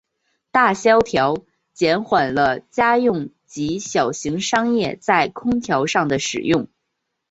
[0.49, 1.37] 大萧条
[1.73, 6.67] 减缓了家用及小型商业在空调上的使用。